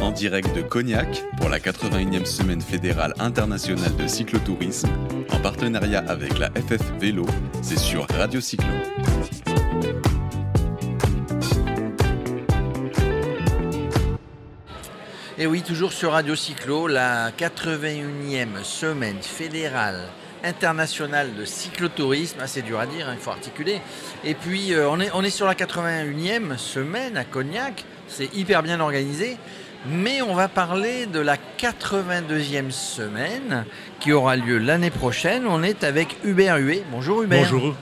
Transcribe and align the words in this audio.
En 0.00 0.10
direct 0.10 0.54
de 0.54 0.62
Cognac 0.62 1.24
pour 1.38 1.48
la 1.48 1.58
81e 1.58 2.24
semaine 2.24 2.60
fédérale 2.60 3.14
internationale 3.18 3.94
de 3.96 4.06
cyclotourisme, 4.06 4.88
en 5.30 5.38
partenariat 5.40 6.04
avec 6.08 6.38
la 6.38 6.50
FF 6.50 6.82
Vélo, 7.00 7.26
c'est 7.62 7.78
sur 7.78 8.06
Radio 8.10 8.40
Cyclo. 8.40 8.68
Et 15.38 15.46
oui, 15.46 15.62
toujours 15.62 15.92
sur 15.92 16.12
Radio 16.12 16.34
Cyclo, 16.34 16.86
la 16.86 17.30
81e 17.30 18.64
semaine 18.64 19.20
fédérale 19.20 20.08
internationale 20.42 21.34
de 21.34 21.44
cyclotourisme. 21.44 22.38
Ah, 22.40 22.46
c'est 22.46 22.62
dur 22.62 22.78
à 22.78 22.86
dire, 22.86 23.08
hein, 23.08 23.14
il 23.14 23.20
faut 23.20 23.30
articuler. 23.30 23.80
Et 24.24 24.34
puis, 24.34 24.72
euh, 24.72 24.88
on 24.88 25.22
est 25.24 25.30
sur 25.30 25.46
la 25.46 25.54
81e 25.54 26.56
semaine 26.56 27.16
à 27.16 27.24
Cognac. 27.24 27.84
C'est 28.08 28.34
hyper 28.34 28.62
bien 28.62 28.80
organisé. 28.80 29.36
Mais 29.88 30.20
on 30.22 30.34
va 30.34 30.48
parler 30.48 31.06
de 31.06 31.20
la 31.20 31.36
82e 31.58 32.70
semaine 32.70 33.64
qui 34.00 34.12
aura 34.12 34.34
lieu 34.34 34.58
l'année 34.58 34.90
prochaine. 34.90 35.46
On 35.46 35.62
est 35.62 35.84
avec 35.84 36.16
Hubert 36.24 36.56
Huet. 36.56 36.82
Bonjour 36.90 37.22
Hubert. 37.22 37.42
Bonjour. 37.42 37.74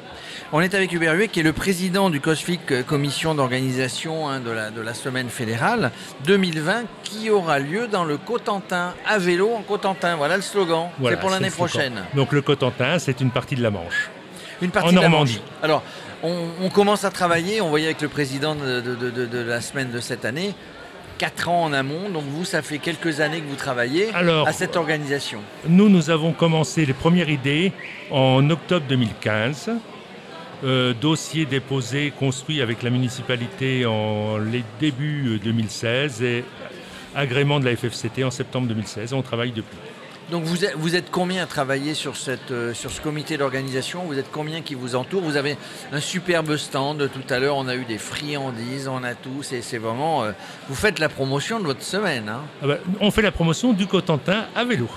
On 0.52 0.60
est 0.60 0.74
avec 0.74 0.92
Hubert 0.92 1.14
Huet, 1.14 1.28
qui 1.28 1.40
est 1.40 1.44
le 1.44 1.52
président 1.54 2.10
du 2.10 2.20
COSFIC, 2.20 2.84
commission 2.86 3.34
d'organisation 3.34 4.28
hein, 4.28 4.40
de, 4.40 4.50
la, 4.50 4.70
de 4.70 4.80
la 4.80 4.92
semaine 4.94 5.28
fédérale 5.28 5.90
2020, 6.26 6.84
qui 7.02 7.30
aura 7.30 7.58
lieu 7.58 7.88
dans 7.88 8.04
le 8.04 8.18
Cotentin, 8.18 8.94
à 9.06 9.18
vélo 9.18 9.50
en 9.52 9.62
Cotentin. 9.62 10.16
Voilà 10.16 10.36
le 10.36 10.42
slogan. 10.42 10.90
Voilà, 10.98 11.16
c'est 11.16 11.20
pour 11.20 11.30
l'année 11.30 11.50
prochaine. 11.50 12.02
Donc 12.14 12.32
le 12.32 12.42
Cotentin, 12.42 12.98
c'est 12.98 13.20
une 13.20 13.30
partie 13.30 13.56
de 13.56 13.62
la 13.62 13.70
Manche. 13.70 14.10
Une 14.62 14.70
partie 14.70 14.88
En 14.88 14.92
de 14.92 14.96
la 14.96 15.08
Normandie. 15.08 15.40
Manche. 15.40 15.62
Alors, 15.62 15.82
on, 16.22 16.46
on 16.62 16.68
commence 16.70 17.04
à 17.04 17.10
travailler, 17.10 17.60
on 17.60 17.68
voyait 17.68 17.86
avec 17.86 18.00
le 18.02 18.08
président 18.08 18.54
de, 18.54 18.80
de- 18.80 18.94
de- 18.94 19.10
de- 19.10 19.26
de 19.26 19.38
la 19.40 19.60
semaine 19.60 19.90
de 19.90 20.00
cette 20.00 20.24
année, 20.24 20.54
4 21.18 21.48
ans 21.48 21.64
en 21.64 21.72
amont. 21.72 22.08
Donc 22.10 22.24
vous, 22.28 22.44
ça 22.44 22.62
fait 22.62 22.78
quelques 22.78 23.20
années 23.20 23.40
que 23.40 23.46
vous 23.48 23.56
travaillez 23.56 24.08
Alors- 24.14 24.48
à 24.48 24.52
cette 24.52 24.76
organisation. 24.76 25.40
Nous, 25.68 25.88
nous 25.88 26.10
avons 26.10 26.32
commencé 26.32 26.86
les 26.86 26.92
premières 26.94 27.28
idées 27.28 27.72
en 28.10 28.48
octobre 28.50 28.86
2015. 28.88 29.70
Euh, 30.64 30.94
dossier 30.98 31.44
déposé, 31.44 32.10
construit 32.18 32.62
avec 32.62 32.82
la 32.82 32.88
municipalité 32.88 33.84
en 33.84 34.38
les 34.38 34.64
débuts 34.80 35.34
euh, 35.34 35.38
2016 35.38 36.22
et 36.22 36.44
agrément 37.14 37.60
de 37.60 37.66
la 37.66 37.76
FFCT 37.76 38.24
en 38.24 38.30
septembre 38.30 38.68
2016. 38.68 39.12
On 39.12 39.20
travaille 39.20 39.50
depuis. 39.52 39.76
Donc 40.30 40.44
vous 40.44 40.64
êtes, 40.64 40.74
vous 40.76 40.96
êtes 40.96 41.10
combien 41.10 41.42
à 41.42 41.46
travailler 41.46 41.94
sur, 41.94 42.14
euh, 42.50 42.72
ce 42.74 43.00
comité 43.00 43.36
d'organisation? 43.36 44.02
Vous 44.06 44.18
êtes 44.18 44.30
combien 44.32 44.62
qui 44.62 44.74
vous 44.74 44.94
entoure 44.96 45.22
Vous 45.22 45.36
avez 45.36 45.56
un 45.92 46.00
superbe 46.00 46.56
stand. 46.56 47.10
Tout 47.12 47.34
à 47.34 47.38
l'heure, 47.38 47.56
on 47.56 47.68
a 47.68 47.76
eu 47.76 47.84
des 47.84 47.98
friandises, 47.98 48.88
on 48.88 49.04
a 49.04 49.14
tout. 49.14 49.42
C'est 49.42 49.60
c'est 49.62 49.78
vraiment... 49.78 50.24
euh, 50.24 50.32
vous 50.68 50.74
faites 50.74 50.98
la 50.98 51.08
promotion 51.08 51.60
de 51.60 51.64
votre 51.66 51.82
semaine. 51.82 52.28
hein? 52.28 52.40
Ah 52.62 52.66
bah, 52.66 52.78
on 53.00 53.10
fait 53.10 53.22
la 53.22 53.32
promotion 53.32 53.72
du 53.72 53.86
Cotentin 53.86 54.46
à 54.56 54.64
vélo. 54.64 54.88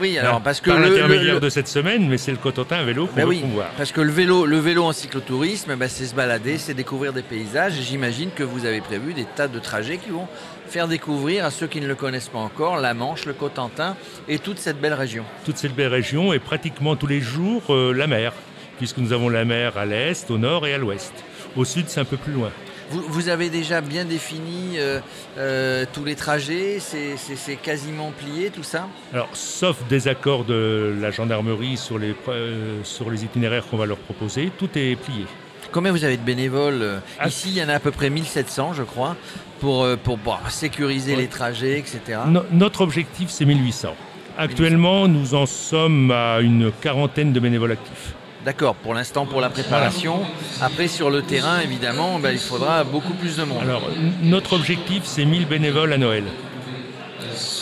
Oui, 0.00 0.16
alors 0.18 0.40
parce 0.40 0.60
que... 0.60 0.70
Par 0.70 0.78
l'intermédiaire 0.80 1.34
le- 1.34 1.40
de 1.40 1.48
cette 1.48 1.68
semaine, 1.68 2.08
mais 2.08 2.18
c'est 2.18 2.30
le 2.30 2.36
Cotentin 2.36 2.76
à 2.76 2.84
vélo 2.84 3.06
qu'on 3.06 3.16
Ben 3.16 3.26
oui, 3.26 3.38
promouvoir. 3.40 3.68
parce 3.76 3.90
que 3.92 4.00
le 4.00 4.12
vélo, 4.12 4.46
le 4.46 4.58
vélo 4.58 4.84
en 4.84 4.92
cyclotourisme, 4.92 5.74
ben 5.76 5.88
c'est 5.88 6.06
se 6.06 6.14
balader, 6.14 6.58
c'est 6.58 6.74
découvrir 6.74 7.12
des 7.12 7.22
paysages. 7.22 7.78
Et 7.78 7.82
J'imagine 7.82 8.30
que 8.34 8.42
vous 8.44 8.64
avez 8.66 8.80
prévu 8.80 9.14
des 9.14 9.24
tas 9.24 9.48
de 9.48 9.58
trajets 9.58 9.98
qui 9.98 10.10
vont 10.10 10.26
faire 10.68 10.86
découvrir 10.88 11.44
à 11.44 11.50
ceux 11.50 11.66
qui 11.66 11.80
ne 11.80 11.86
le 11.86 11.94
connaissent 11.94 12.28
pas 12.28 12.38
encore 12.38 12.76
la 12.78 12.94
Manche, 12.94 13.24
le 13.26 13.32
Cotentin 13.32 13.96
et 14.28 14.38
toute 14.38 14.58
cette 14.58 14.80
belle 14.80 14.94
région. 14.94 15.24
toute 15.44 15.56
cette 15.56 15.74
belle 15.74 15.88
région 15.88 16.32
et 16.32 16.38
pratiquement 16.38 16.94
tous 16.96 17.06
les 17.06 17.20
jours 17.20 17.62
euh, 17.74 17.92
la 17.92 18.06
mer, 18.06 18.32
puisque 18.78 18.98
nous 18.98 19.12
avons 19.12 19.28
la 19.28 19.44
mer 19.44 19.76
à 19.78 19.86
l'est, 19.86 20.30
au 20.30 20.38
nord 20.38 20.66
et 20.66 20.74
à 20.74 20.78
l'ouest. 20.78 21.12
Au 21.56 21.64
sud, 21.64 21.86
c'est 21.88 22.00
un 22.00 22.04
peu 22.04 22.16
plus 22.18 22.32
loin. 22.32 22.50
Vous, 22.90 23.02
vous 23.06 23.28
avez 23.28 23.50
déjà 23.50 23.80
bien 23.80 24.04
défini 24.04 24.76
euh, 24.78 25.00
euh, 25.36 25.84
tous 25.92 26.04
les 26.04 26.14
trajets, 26.14 26.78
c'est- 26.80 27.56
quasiment 27.62 28.12
plié 28.18 28.50
tout 28.50 28.62
ça? 28.62 28.86
Alors, 29.12 29.28
sauf 29.34 29.76
des 29.88 30.08
accords 30.08 30.44
de 30.44 30.94
la 31.00 31.10
gendarmerie 31.10 31.76
sur 31.76 31.98
les, 31.98 32.14
euh, 32.28 32.78
sur 32.84 33.10
les 33.10 33.24
itinéraires 33.24 33.66
qu'on 33.66 33.76
va 33.76 33.86
leur 33.86 33.98
proposer, 33.98 34.50
tout 34.58 34.68
est 34.76 34.96
plié. 34.96 35.26
Combien 35.70 35.92
vous 35.92 36.04
avez 36.04 36.16
de 36.16 36.22
bénévoles? 36.22 37.00
Ah. 37.18 37.28
Ici, 37.28 37.48
il 37.50 37.58
y 37.58 37.62
en 37.62 37.68
a 37.68 37.74
à 37.74 37.80
peu 37.80 37.90
près 37.90 38.08
1700, 38.08 38.72
je 38.72 38.82
crois, 38.82 39.16
pour, 39.60 39.86
pour 40.02 40.16
bon, 40.16 40.34
sécuriser 40.48 41.12
Ouais. 41.14 41.22
les 41.22 41.26
trajets, 41.28 41.78
etc. 41.78 42.20
No- 42.26 42.44
notre 42.52 42.80
objectif, 42.80 43.28
c'est 43.28 43.44
1800. 43.44 43.94
Actuellement, 44.38 45.08
nous 45.08 45.34
en 45.34 45.44
sommes 45.46 46.10
à 46.10 46.40
une 46.40 46.70
quarantaine 46.80 47.32
de 47.32 47.40
bénévoles 47.40 47.72
actifs. 47.72 48.14
D'accord, 48.44 48.74
pour 48.76 48.94
l'instant, 48.94 49.26
pour 49.26 49.40
la 49.40 49.50
préparation. 49.50 50.20
Après, 50.60 50.88
sur 50.88 51.10
le 51.10 51.22
terrain, 51.22 51.60
évidemment, 51.60 52.18
ben, 52.18 52.30
il 52.30 52.38
faudra 52.38 52.84
beaucoup 52.84 53.14
plus 53.14 53.36
de 53.36 53.44
monde. 53.44 53.62
Alors, 53.62 53.82
notre 54.22 54.54
objectif, 54.54 55.02
c'est 55.04 55.24
1000 55.24 55.46
bénévoles 55.46 55.92
à 55.92 55.98
Noël. 55.98 56.24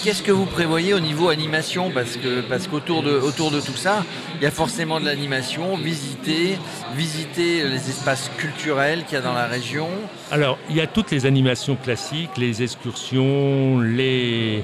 Qu'est-ce 0.06 0.22
que 0.22 0.30
vous 0.30 0.46
prévoyez 0.46 0.94
au 0.94 1.00
niveau 1.00 1.30
animation 1.30 1.90
Parce 1.90 2.16
que 2.16 2.40
parce 2.42 2.68
qu'autour 2.68 3.02
de, 3.02 3.10
autour 3.18 3.50
de 3.50 3.58
tout 3.58 3.74
ça, 3.74 4.04
il 4.36 4.44
y 4.44 4.46
a 4.46 4.52
forcément 4.52 5.00
de 5.00 5.04
l'animation, 5.04 5.76
visiter, 5.76 6.56
visiter 6.94 7.64
les 7.64 7.90
espaces 7.90 8.30
culturels 8.38 9.02
qu'il 9.04 9.14
y 9.14 9.16
a 9.16 9.20
dans 9.20 9.32
la 9.32 9.46
région. 9.48 9.88
Alors, 10.30 10.58
il 10.70 10.76
y 10.76 10.80
a 10.80 10.86
toutes 10.86 11.10
les 11.10 11.26
animations 11.26 11.74
classiques, 11.74 12.36
les 12.36 12.62
excursions, 12.62 13.80
les, 13.80 14.62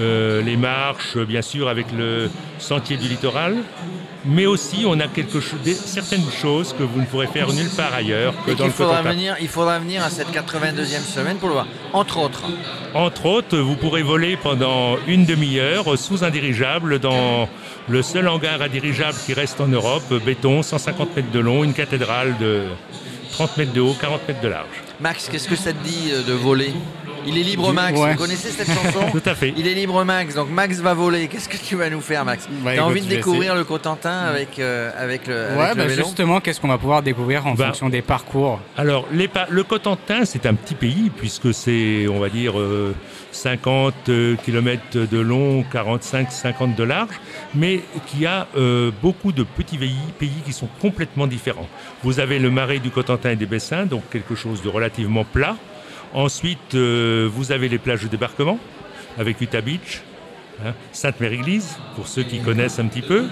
euh, 0.00 0.42
les 0.42 0.58
marches, 0.58 1.16
bien 1.16 1.40
sûr, 1.40 1.70
avec 1.70 1.86
le 1.96 2.28
sentier 2.58 2.98
du 2.98 3.08
littoral. 3.08 3.56
Mais 4.26 4.46
aussi, 4.46 4.84
on 4.86 4.98
a 5.00 5.06
quelque 5.08 5.38
chose, 5.40 5.60
des- 5.62 5.74
certaines 5.74 6.30
choses 6.30 6.74
que 6.78 6.82
vous 6.82 6.98
ne 7.00 7.04
pourrez 7.06 7.26
faire 7.26 7.52
nulle 7.52 7.68
part 7.68 7.92
ailleurs 7.92 8.32
que 8.46 8.50
Et 8.52 8.54
dans 8.54 8.56
qu'il 8.56 8.66
le 8.66 8.72
faudra 8.72 8.96
Cotentin. 8.96 9.12
venir, 9.14 9.36
il 9.40 9.48
faudra 9.48 9.78
venir 9.78 10.02
à 10.02 10.08
cette 10.08 10.30
82e 10.30 11.02
semaine 11.04 11.36
pour 11.36 11.48
le 11.48 11.54
voir. 11.54 11.66
Entre 11.92 12.16
autres. 12.18 12.42
Entre 12.94 13.26
autres, 13.26 13.58
vous 13.58 13.76
pourrez 13.76 14.02
voler 14.02 14.38
pendant 14.38 14.73
une 15.06 15.24
demi-heure 15.24 15.98
sous 15.98 16.24
un 16.24 16.30
dirigeable 16.30 16.98
dans 16.98 17.48
le 17.88 18.02
seul 18.02 18.28
hangar 18.28 18.62
à 18.62 18.68
dirigeable 18.68 19.16
qui 19.24 19.34
reste 19.34 19.60
en 19.60 19.68
Europe, 19.68 20.12
béton, 20.24 20.62
150 20.62 21.16
mètres 21.16 21.30
de 21.30 21.40
long, 21.40 21.64
une 21.64 21.74
cathédrale 21.74 22.36
de 22.38 22.64
30 23.32 23.56
mètres 23.56 23.72
de 23.72 23.80
haut, 23.80 23.96
40 24.00 24.28
mètres 24.28 24.40
de 24.40 24.48
large. 24.48 24.66
Max, 25.00 25.28
qu'est-ce 25.28 25.48
que 25.48 25.56
ça 25.56 25.72
te 25.72 25.84
dit 25.84 26.10
euh, 26.12 26.22
de 26.22 26.32
voler? 26.32 26.72
Il 27.26 27.38
est 27.38 27.42
libre 27.42 27.72
Max, 27.72 27.98
Ouais. 27.98 28.12
vous 28.12 28.18
connaissez 28.18 28.50
cette 28.50 28.68
chanson 28.68 29.00
Tout 29.12 29.22
à 29.24 29.34
fait. 29.34 29.54
Il 29.56 29.66
est 29.66 29.74
libre 29.74 30.04
Max, 30.04 30.34
donc 30.34 30.50
Max 30.50 30.78
va 30.80 30.94
voler. 30.94 31.28
Qu'est-ce 31.28 31.48
que 31.48 31.56
tu 31.56 31.76
vas 31.76 31.88
nous 31.90 32.00
faire 32.00 32.24
Max 32.24 32.48
Bah, 32.62 32.72
T'as 32.74 32.82
envie 32.82 33.00
de 33.00 33.08
découvrir 33.08 33.54
le 33.54 33.64
Cotentin 33.64 34.18
avec, 34.20 34.58
euh, 34.58 34.90
avec 34.98 35.26
le, 35.26 35.34
avec 35.46 35.58
Ouais, 35.58 35.68
le 35.70 35.74
bah 35.74 35.86
vélo 35.86 36.04
justement, 36.04 36.40
qu'est-ce 36.40 36.60
qu'on 36.60 36.68
va 36.68 36.78
pouvoir 36.78 37.02
découvrir 37.02 37.46
en 37.46 37.54
Bah. 37.54 37.66
fonction 37.66 37.88
des 37.88 38.02
parcours 38.02 38.60
Alors, 38.76 39.06
les 39.12 39.28
pa- 39.28 39.46
le 39.50 39.62
Cotentin, 39.64 40.24
c'est 40.24 40.46
un 40.46 40.54
petit 40.54 40.74
pays, 40.74 41.10
puisque 41.16 41.52
c'est, 41.54 42.06
on 42.08 42.18
va 42.20 42.28
dire, 42.28 42.58
euh, 42.58 42.94
50 43.32 43.94
km 44.44 44.80
de 45.10 45.18
long, 45.18 45.64
45-50 45.72 46.74
de 46.76 46.84
large, 46.84 47.14
mais 47.54 47.80
qui 48.06 48.26
a 48.26 48.46
euh, 48.56 48.90
beaucoup 49.02 49.32
de 49.32 49.42
petits 49.42 49.78
pays, 49.78 49.96
pays 50.18 50.42
qui 50.44 50.52
sont 50.52 50.68
complètement 50.80 51.26
différents. 51.26 51.68
Vous 52.02 52.20
avez 52.20 52.38
le 52.38 52.50
marais 52.50 52.78
du 52.78 52.90
Cotentin 52.90 53.30
et 53.30 53.36
des 53.36 53.46
Bessins, 53.46 53.86
donc 53.86 54.02
quelque 54.10 54.34
chose 54.34 54.62
de 54.62 54.68
relativement 54.68 55.24
plat. 55.24 55.56
Ensuite, 56.14 56.74
euh, 56.74 57.28
vous 57.30 57.50
avez 57.50 57.68
les 57.68 57.78
plages 57.78 58.02
de 58.02 58.08
débarquement, 58.08 58.58
avec 59.18 59.40
Utah 59.40 59.60
Beach, 59.60 60.02
hein, 60.64 60.72
Sainte-Mère-Église, 60.92 61.76
pour 61.96 62.06
ceux 62.06 62.22
qui 62.22 62.38
connaissent 62.38 62.78
un 62.78 62.86
petit 62.86 63.02
peu. 63.02 63.24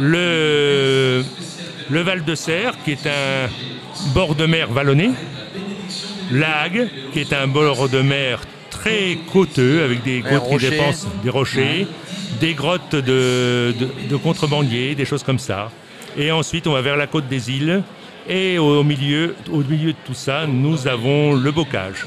Le, 0.00 1.22
le 1.90 2.00
Val 2.00 2.24
de 2.24 2.34
Serre, 2.34 2.74
qui 2.84 2.90
est 2.90 3.06
un 3.06 3.48
bord 4.12 4.34
de 4.34 4.46
mer 4.46 4.68
vallonné. 4.72 5.10
L'Ague, 6.32 6.88
qui 7.12 7.20
est 7.20 7.32
un 7.32 7.46
bord 7.46 7.88
de 7.88 8.00
mer 8.00 8.40
très 8.68 9.16
côteux, 9.32 9.84
avec 9.84 10.02
des 10.02 10.20
côtes 10.22 10.30
qui 10.30 10.54
rochers. 10.54 10.70
dépensent 10.70 11.06
des 11.22 11.30
rochers, 11.30 11.86
des 12.40 12.54
grottes 12.54 12.96
de, 12.96 13.72
de, 13.78 13.88
de 14.10 14.16
contrebandiers, 14.16 14.96
des 14.96 15.04
choses 15.04 15.22
comme 15.22 15.38
ça. 15.38 15.70
Et 16.16 16.32
ensuite, 16.32 16.66
on 16.66 16.72
va 16.72 16.82
vers 16.82 16.96
la 16.96 17.06
côte 17.06 17.28
des 17.28 17.52
îles. 17.52 17.82
Et 18.28 18.58
au 18.58 18.82
milieu, 18.82 19.36
au 19.52 19.58
milieu 19.58 19.92
de 19.92 19.98
tout 20.04 20.14
ça, 20.14 20.46
nous 20.48 20.88
avons 20.88 21.34
le 21.34 21.50
bocage. 21.52 22.06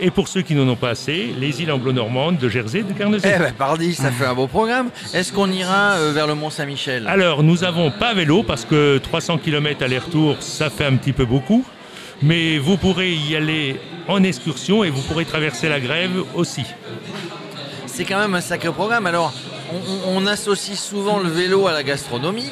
Et 0.00 0.10
pour 0.10 0.28
ceux 0.28 0.42
qui 0.42 0.54
n'en 0.54 0.68
ont 0.68 0.76
pas 0.76 0.90
assez, 0.90 1.34
les 1.38 1.62
îles 1.62 1.72
anglo-normandes 1.72 2.38
de 2.38 2.48
Jersey 2.48 2.80
et 2.80 2.82
de 2.82 2.92
Guernesey. 2.92 3.32
Eh 3.34 3.38
ben, 3.38 3.52
pardi, 3.52 3.94
ça 3.94 4.10
fait 4.10 4.26
un 4.26 4.34
beau 4.34 4.46
programme. 4.46 4.90
Est-ce 5.14 5.32
qu'on 5.32 5.50
ira 5.50 5.92
euh, 5.92 6.12
vers 6.12 6.26
le 6.26 6.34
Mont-Saint-Michel? 6.34 7.06
Alors, 7.08 7.42
nous 7.42 7.58
n'avons 7.58 7.90
pas 7.90 8.12
vélo 8.12 8.42
parce 8.42 8.64
que 8.64 8.98
300 8.98 9.38
km 9.38 9.82
aller-retour, 9.82 10.36
ça 10.40 10.68
fait 10.70 10.84
un 10.84 10.96
petit 10.96 11.12
peu 11.12 11.24
beaucoup. 11.24 11.64
Mais 12.22 12.58
vous 12.58 12.76
pourrez 12.76 13.14
y 13.14 13.36
aller 13.36 13.80
en 14.08 14.22
excursion 14.22 14.84
et 14.84 14.90
vous 14.90 15.02
pourrez 15.02 15.24
traverser 15.24 15.68
la 15.68 15.80
grève 15.80 16.24
aussi. 16.34 16.64
C'est 17.86 18.04
quand 18.04 18.18
même 18.18 18.34
un 18.34 18.40
sacré 18.40 18.70
programme. 18.70 19.06
Alors, 19.06 19.32
on 20.06 20.26
associe 20.26 20.78
souvent 20.78 21.18
le 21.18 21.28
vélo 21.28 21.66
à 21.66 21.72
la 21.72 21.82
gastronomie. 21.82 22.50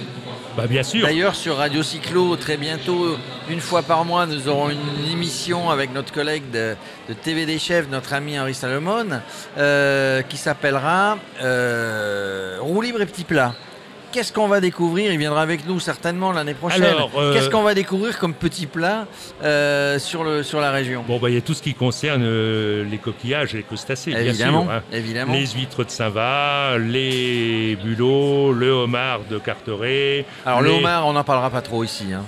Bah. 0.57 0.65
D'ailleurs, 1.03 1.35
sur 1.35 1.57
Radio 1.57 1.83
Cyclo, 1.83 2.37
très 2.37 2.57
bientôt, 2.57 3.17
une 3.51 3.61
fois 3.61 3.83
par 3.83 4.05
mois, 4.05 4.25
nous 4.27 4.47
aurons 4.47 4.71
une 4.71 5.11
émission 5.11 5.69
avec 5.69 5.93
notre 5.93 6.13
collègue 6.13 6.45
de, 6.53 6.77
TV 7.25 7.45
des 7.45 7.59
chefs, 7.59 7.89
notre 7.89 8.13
ami 8.13 8.39
Henri 8.39 8.55
Salomon, 8.55 9.21
euh, 9.59 10.23
qui 10.23 10.37
s'appellera 10.37 11.19
euh, 11.43 12.59
Roue 12.61 12.83
libre 12.83 13.03
et 13.03 13.07
petit 13.07 13.25
plat. 13.25 13.55
Qu'est-ce 14.15 14.33
qu'on 14.33 14.47
va 14.49 14.61
découvrir 14.61 15.13
Il 15.13 15.19
viendra 15.19 15.43
avec 15.43 15.67
nous 15.67 15.81
certainement 15.81 16.31
l'année 16.33 16.55
prochaine. 16.55 16.85
Alors, 16.85 17.11
euh, 17.19 17.35
Qu'est-ce 17.35 17.51
qu'on 17.51 17.63
va 17.65 17.75
découvrir 17.75 18.19
comme 18.19 18.33
petit 18.33 18.67
plat 18.67 19.07
euh, 19.43 19.99
sur, 19.99 20.23
le, 20.23 20.43
sur 20.45 20.61
la 20.61 20.71
région? 20.71 21.05
Bon, 21.07 21.19
bah, 21.19 21.29
il 21.31 21.35
y 21.35 21.39
a 21.39 21.41
tout 21.41 21.53
ce 21.55 21.63
qui 21.63 21.75
concerne 21.75 22.23
euh, 22.25 22.85
les 22.89 22.99
coquillages 22.99 23.55
et 23.55 23.59
les 23.59 23.63
crustacés, 23.65 24.13
bien 24.13 24.33
sûr. 24.33 24.71
hein. 24.71 24.83
évidemment. 24.93 25.33
Les 25.33 25.47
huîtres 25.49 25.85
de 25.85 25.91
Saint-Va, 25.91 26.79
les 26.79 27.77
bulots, 27.83 28.53
le 28.53 28.71
homard 28.71 29.21
de 29.29 29.39
Carteret. 29.39 30.25
Alors 30.47 30.63
le 30.63 30.71
homard, 30.71 31.07
on 31.09 31.13
n'en 31.13 31.25
parlera 31.25 31.51
pas 31.51 31.61
trop 31.61 31.83
ici. 31.83 32.07
hein. 32.15 32.23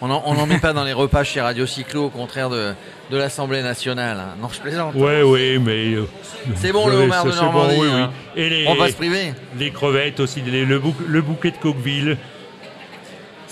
On 0.00 0.08
n'en 0.08 0.46
met 0.46 0.58
pas 0.58 0.72
dans 0.74 0.84
les 0.84 0.92
repas 0.92 1.24
chez 1.24 1.40
Radio 1.40 1.64
Cyclo, 1.66 2.04
au 2.06 2.10
contraire 2.10 2.50
de, 2.50 2.74
de 3.10 3.16
l'Assemblée 3.16 3.62
nationale. 3.62 4.18
hein. 4.20 4.36
Non, 4.40 4.48
je 4.52 4.60
plaisante. 4.60 4.94
Ouais, 4.94 5.22
ouais, 5.22 5.58
mais. 5.58 5.94
euh, 5.94 6.06
C'est 6.56 6.72
bon, 6.72 6.88
le 6.88 6.96
homard 6.96 7.24
de 7.24 7.30
bon, 7.30 7.36
Normandie, 7.36 7.76
oui, 7.80 7.88
hein. 7.90 8.10
oui. 8.36 8.42
Et 8.42 8.48
les, 8.50 8.68
On 8.68 8.74
va 8.74 8.88
se 8.88 8.94
priver. 8.94 9.32
les 9.58 9.70
crevettes 9.70 10.20
aussi, 10.20 10.42
les- 10.42 10.66
le, 10.66 10.78
bouc- 10.78 11.06
le 11.06 11.22
bouquet 11.22 11.52
de 11.52 11.56
Coqueville. 11.56 12.18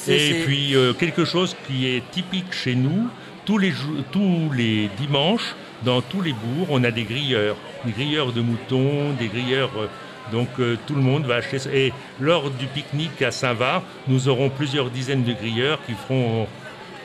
Et 0.09 0.43
puis 0.45 0.75
euh, 0.75 0.93
quelque 0.93 1.25
chose 1.25 1.57
qui 1.67 1.87
est 1.87 2.03
typique 2.11 2.53
chez 2.53 2.75
nous, 2.75 3.09
tous 3.47 3.57
les, 3.57 3.71
jou- 3.71 4.03
tous 4.11 4.51
les 4.55 4.91
dimanches, 4.99 5.55
dans 5.85 6.01
tous 6.03 6.21
les 6.21 6.33
bourgs, 6.33 6.69
on 6.71 6.83
a 6.85 6.91
des 6.91 7.05
grilleurs. 7.05 7.57
Des 7.85 7.93
grilleurs 7.93 8.33
de 8.33 8.41
moutons, 8.43 9.13
des 9.19 9.29
grilleurs. 9.29 9.71
euh, 9.79 9.87
donc 10.31 10.49
euh, 10.61 10.77
tout 10.87 10.95
le 10.95 11.01
monde 11.03 11.25
va 11.27 11.37
acheter. 11.37 11.59
Et 11.87 11.93
lors 12.21 12.51
du 12.51 12.67
pique-nique 12.67 13.21
à 13.23 13.31
Saint-Va, 13.31 13.83
nous 14.09 14.29
aurons 14.29 14.49
plusieurs 14.51 14.91
dizaines 14.91 15.25
de 15.25 15.33
grilleurs 15.33 15.79
qui 15.87 15.93
feront 16.07 16.47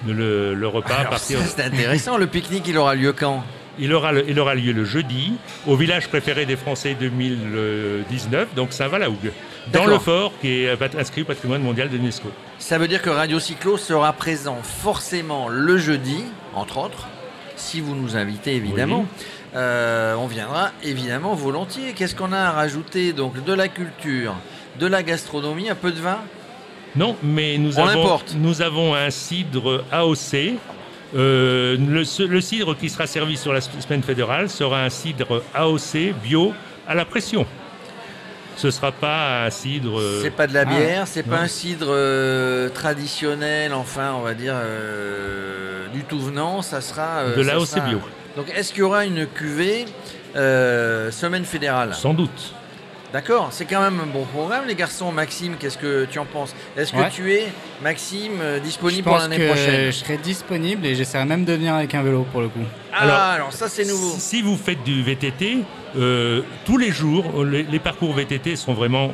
le, 0.05 0.53
le 0.53 0.67
repas 0.67 0.97
à 1.01 1.05
partir. 1.05 1.39
c'est 1.39 1.63
intéressant. 1.63 2.17
Le 2.17 2.27
pique-nique, 2.27 2.67
il 2.67 2.77
aura 2.77 2.93
lieu 2.95 3.13
quand? 3.13 3.43
Il 3.79 3.93
aura, 3.93 4.11
le- 4.11 4.27
il 4.27 4.39
aura 4.39 4.55
lieu 4.55 4.71
le 4.73 4.85
jeudi 4.85 5.33
au 5.67 5.75
village 5.75 6.07
préféré 6.07 6.45
des 6.47 6.55
Français 6.55 6.95
2019, 6.99 8.55
donc 8.55 8.73
Saint-Va-la-Hougue, 8.73 9.31
dans 9.71 9.85
le 9.85 9.99
fort 9.99 10.31
qui 10.41 10.63
est 10.63 10.95
inscrit 10.97 11.21
au 11.21 11.25
patrimoine 11.25 11.61
mondial 11.61 11.89
de 11.89 11.97
l'UNESCO. 11.97 12.29
Ça 12.59 12.77
veut 12.77 12.87
dire 12.87 13.01
que 13.01 13.09
Radio 13.09 13.39
Cyclo 13.39 13.77
sera 13.77 14.13
présent 14.13 14.57
forcément 14.63 15.47
le 15.47 15.77
jeudi, 15.77 16.23
entre 16.55 16.77
autres, 16.79 17.07
si 17.57 17.81
vous 17.81 17.95
nous 17.95 18.15
invitez 18.15 18.55
évidemment. 18.55 19.05
Euh, 19.55 20.15
on 20.15 20.27
viendra 20.27 20.71
évidemment 20.83 21.33
volontiers. 21.35 21.93
Qu'est-ce 21.95 22.15
qu'on 22.15 22.31
a 22.31 22.39
à 22.39 22.51
rajouter 22.51 23.13
Donc 23.13 23.43
de 23.43 23.53
la 23.53 23.67
culture, 23.67 24.35
de 24.79 24.87
la 24.87 25.03
gastronomie, 25.03 25.69
un 25.69 25.75
peu 25.75 25.91
de 25.91 25.99
vin? 25.99 26.19
Non, 26.95 27.15
mais 27.23 27.57
nous, 27.57 27.77
On 27.79 27.87
avons, 27.87 28.19
nous 28.35 28.61
avons 28.61 28.95
un 28.95 29.09
cidre 29.09 29.83
AOC. 29.91 30.55
Euh, 31.15 31.77
le, 31.79 32.03
ce- 32.03 32.23
le 32.23 32.41
cidre 32.41 32.75
qui 32.77 32.89
sera 32.89 33.07
servi 33.07 33.37
sur 33.37 33.53
la 33.53 33.61
semaine 33.61 34.03
fédérale 34.03 34.49
sera 34.49 34.81
un 34.83 34.89
cidre 34.89 35.41
AOC 35.53 36.13
bio 36.23 36.53
à 36.87 36.95
la 36.95 37.05
pression. 37.05 37.45
Ce 38.57 38.67
ne 38.67 38.71
sera 38.71 38.91
pas 38.91 39.45
un 39.45 39.49
cidre. 39.51 39.99
euh, 39.99 40.19
C'est 40.23 40.31
pas 40.31 40.47
de 40.47 40.53
la 40.53 40.61
ah, 40.61 40.65
bière, 40.65 41.07
c'est 41.07 41.23
pas 41.23 41.37
un 41.37 41.47
cidre 41.47 41.95
traditionnel, 42.73 43.73
enfin 43.73 44.13
on 44.17 44.21
va 44.21 44.33
dire 44.33 44.55
tout 46.07 46.19
venant, 46.19 46.61
ça 46.61 46.81
sera 46.81 47.19
euh, 47.19 47.35
de 47.35 47.43
sera- 47.65 47.85
bio, 47.87 47.99
Donc 48.35 48.51
est-ce 48.55 48.71
qu'il 48.71 48.79
y 48.79 48.83
aura 48.83 49.05
une 49.05 49.25
cuvée 49.27 49.85
euh, 50.35 51.11
semaine 51.11 51.45
fédérale? 51.45 51.93
Sans 51.93 52.13
doute. 52.13 52.53
D'accord, 53.13 53.47
c'est 53.51 53.63
quand 53.65 53.79
même 53.81 54.01
un 54.01 54.05
bon 54.05 54.25
programme, 54.25 54.65
les 54.67 54.75
garçons. 54.75 55.13
Maxime, 55.13 55.55
qu'est-ce 55.57 55.77
que 55.77 56.05
tu 56.11 56.19
en 56.19 56.25
penses? 56.25 56.53
Est-ce 56.75 56.91
que 56.91 56.97
Ouais. 56.97 57.09
tu 57.09 57.31
es, 57.33 57.47
Maxime, 57.81 58.33
euh, 58.41 58.59
disponible 58.59 59.03
pour 59.03 59.17
l'année 59.17 59.47
prochaine? 59.47 59.85
je 59.85 59.91
serai 59.91 60.17
disponible 60.17 60.85
et 60.85 60.93
j'essaierai 60.93 61.23
même 61.23 61.45
de 61.45 61.53
venir 61.53 61.73
avec 61.73 61.95
un 61.95 62.03
vélo 62.03 62.25
pour 62.31 62.41
le 62.41 62.49
coup. 62.49 62.59
Ah, 62.93 63.03
Alors, 63.03 63.15
alors, 63.15 63.53
ça 63.53 63.69
c'est 63.69 63.85
nouveau. 63.85 64.11
Si 64.15 64.19
si 64.19 64.41
vous 64.41 64.57
faites 64.57 64.83
du 64.83 65.03
VTT, 65.03 65.59
euh, 65.97 66.41
tous 66.65 66.77
les 66.77 66.91
jours, 66.91 67.45
les, 67.45 67.63
les 67.63 67.79
parcours 67.79 68.13
VTT 68.13 68.57
sont 68.57 68.73
vraiment 68.73 69.13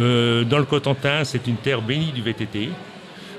euh, 0.00 0.44
dans 0.44 0.58
le 0.58 0.64
Cotentin. 0.64 1.24
C'est 1.24 1.46
une 1.48 1.56
terre 1.56 1.82
bénie 1.82 2.12
du 2.12 2.22
VTT. 2.22 2.70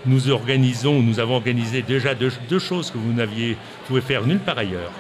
Nous 0.05 0.29
organisons, 0.29 1.01
nous 1.01 1.19
avons 1.19 1.35
organisé 1.35 1.81
déjà 1.81 2.13
deux, 2.13 2.31
deux 2.49 2.59
choses 2.59 2.91
que 2.91 2.97
vous 2.97 3.13
n'aviez 3.13 3.57
pouvez 3.87 4.01
faire 4.01 4.25
nulle 4.25 4.39
part 4.39 4.57
ailleurs. 4.57 4.91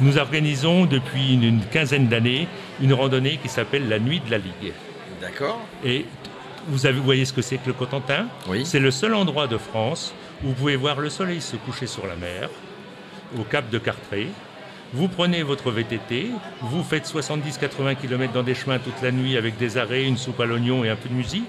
Nous 0.00 0.18
organisons 0.18 0.86
depuis 0.86 1.34
une, 1.34 1.44
une 1.44 1.64
quinzaine 1.64 2.08
d'années 2.08 2.48
une 2.80 2.92
randonnée 2.94 3.38
qui 3.42 3.48
s'appelle 3.48 3.88
la 3.88 3.98
Nuit 3.98 4.20
de 4.20 4.30
la 4.30 4.38
Ligue. 4.38 4.72
D'accord. 5.20 5.60
Et 5.84 6.06
vous, 6.68 6.86
avez, 6.86 6.98
vous 6.98 7.04
voyez 7.04 7.24
ce 7.24 7.32
que 7.32 7.42
c'est 7.42 7.58
que 7.58 7.66
le 7.66 7.72
Cotentin? 7.72 8.26
Oui. 8.48 8.64
C'est 8.64 8.78
le 8.78 8.90
seul 8.90 9.14
endroit 9.14 9.46
de 9.46 9.58
France 9.58 10.14
où 10.42 10.48
vous 10.48 10.54
pouvez 10.54 10.76
voir 10.76 11.00
le 11.00 11.10
soleil 11.10 11.40
se 11.40 11.56
coucher 11.56 11.86
sur 11.86 12.06
la 12.06 12.16
mer, 12.16 12.48
au 13.38 13.42
cap 13.42 13.70
de 13.70 13.78
Cartré. 13.78 14.28
Vous 14.92 15.06
prenez 15.06 15.42
votre 15.42 15.70
VTT, 15.70 16.30
vous 16.62 16.82
faites 16.82 17.06
70-80 17.06 17.96
km 17.96 18.32
dans 18.32 18.42
des 18.42 18.54
chemins 18.54 18.78
toute 18.78 19.00
la 19.02 19.12
nuit 19.12 19.36
avec 19.36 19.56
des 19.56 19.78
arrêts, 19.78 20.04
une 20.04 20.16
soupe 20.16 20.40
à 20.40 20.46
l'oignon 20.46 20.84
et 20.84 20.88
un 20.88 20.96
peu 20.96 21.08
de 21.08 21.14
musique. 21.14 21.44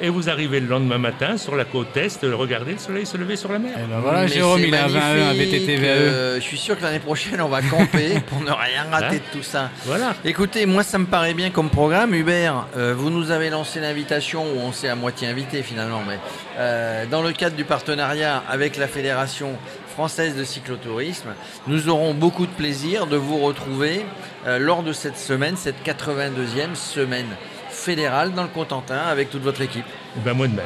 Et 0.00 0.10
vous 0.10 0.28
arrivez 0.28 0.60
le 0.60 0.66
lendemain 0.66 0.98
matin 0.98 1.38
sur 1.38 1.56
la 1.56 1.64
côte 1.64 1.96
Est, 1.96 2.18
regardez 2.24 2.72
le 2.72 2.78
soleil 2.78 3.06
se 3.06 3.16
lever 3.16 3.36
sur 3.36 3.50
la 3.50 3.58
mer. 3.58 3.72
Et 3.78 3.86
ben 3.88 4.00
voilà, 4.00 4.22
Mais 4.22 4.28
Jérôme, 4.28 4.60
il 4.60 4.74
a 4.74 4.84
un, 4.84 4.94
un 4.94 5.14
magnifique, 5.32 5.52
VTT 5.52 5.76
VAE. 5.76 5.86
euh, 5.86 6.34
je 6.36 6.40
suis 6.42 6.58
sûr 6.58 6.76
que 6.78 6.82
l'année 6.82 6.98
prochaine, 6.98 7.40
on 7.40 7.48
va 7.48 7.62
camper 7.62 8.20
pour 8.26 8.40
ne 8.40 8.50
rien 8.50 8.84
rater 8.90 9.16
Hein 9.16 9.20
de 9.32 9.38
tout 9.38 9.42
ça. 9.42 9.70
Voilà. 9.86 10.14
Écoutez, 10.24 10.66
moi 10.66 10.82
ça 10.82 10.98
me 10.98 11.06
paraît 11.06 11.32
bien 11.32 11.48
comme 11.50 11.70
programme. 11.70 12.14
Hubert, 12.14 12.66
euh, 12.76 12.94
vous 12.96 13.08
nous 13.08 13.30
avez 13.30 13.48
lancé 13.48 13.80
l'invitation, 13.80 14.42
où 14.44 14.58
on 14.58 14.72
s'est 14.72 14.88
à 14.88 14.96
moitié 14.96 15.28
invité 15.28 15.62
finalement, 15.62 16.02
mais 16.06 16.18
euh, 16.58 17.06
dans 17.10 17.22
le 17.22 17.32
cadre 17.32 17.56
du 17.56 17.64
partenariat 17.64 18.42
avec 18.50 18.76
la 18.76 18.88
Fédération 18.88 19.56
française 19.94 20.36
de 20.36 20.44
cyclotourisme, 20.44 21.30
nous 21.68 21.88
aurons 21.88 22.12
beaucoup 22.12 22.44
de 22.44 22.52
plaisir 22.52 23.06
de 23.06 23.16
vous 23.16 23.38
retrouver 23.38 24.04
euh, 24.46 24.58
lors 24.58 24.82
de 24.82 24.92
cette 24.92 25.16
semaine, 25.16 25.56
cette 25.56 25.82
82e 25.86 26.74
semaine 26.74 27.28
fédérale 27.76 28.32
dans 28.32 28.42
le 28.42 28.48
Cotentin 28.48 28.98
avec 28.98 29.30
toute 29.30 29.42
votre 29.42 29.60
équipe. 29.60 29.86
Ben 30.24 30.32
moi 30.34 30.48
de 30.48 30.54
même. 30.54 30.64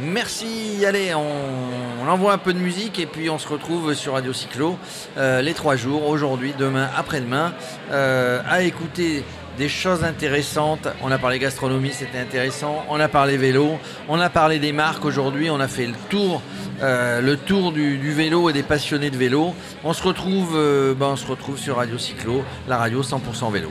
Merci, 0.00 0.84
allez, 0.84 1.14
on, 1.14 1.22
on 2.04 2.08
envoie 2.08 2.32
un 2.32 2.38
peu 2.38 2.52
de 2.52 2.58
musique 2.58 2.98
et 2.98 3.06
puis 3.06 3.30
on 3.30 3.38
se 3.38 3.46
retrouve 3.46 3.94
sur 3.94 4.14
Radio 4.14 4.32
Cyclo 4.32 4.76
euh, 5.16 5.40
les 5.40 5.54
trois 5.54 5.76
jours, 5.76 6.08
aujourd'hui, 6.08 6.52
demain, 6.58 6.88
après-demain, 6.96 7.54
euh, 7.92 8.40
à 8.48 8.62
écouter 8.62 9.24
des 9.56 9.68
choses 9.68 10.02
intéressantes. 10.02 10.88
On 11.02 11.12
a 11.12 11.18
parlé 11.18 11.38
gastronomie, 11.38 11.92
c'était 11.92 12.18
intéressant. 12.18 12.84
On 12.90 12.98
a 12.98 13.06
parlé 13.06 13.36
vélo, 13.36 13.78
on 14.08 14.18
a 14.18 14.28
parlé 14.30 14.58
des 14.58 14.72
marques 14.72 15.04
aujourd'hui, 15.04 15.48
on 15.48 15.60
a 15.60 15.68
fait 15.68 15.86
le 15.86 15.94
tour, 16.10 16.42
euh, 16.82 17.20
le 17.20 17.36
tour 17.36 17.70
du, 17.70 17.96
du 17.96 18.12
vélo 18.12 18.50
et 18.50 18.52
des 18.52 18.64
passionnés 18.64 19.10
de 19.10 19.16
vélo. 19.16 19.54
On 19.84 19.92
se 19.92 20.02
retrouve, 20.02 20.54
ben, 20.98 21.06
on 21.06 21.16
se 21.16 21.26
retrouve 21.26 21.56
sur 21.56 21.76
Radio 21.76 21.98
Cyclo, 21.98 22.42
la 22.66 22.78
radio 22.78 23.00
100% 23.02 23.52
vélo. 23.52 23.70